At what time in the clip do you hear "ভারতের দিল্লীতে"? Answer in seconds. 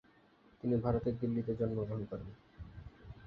0.77-1.51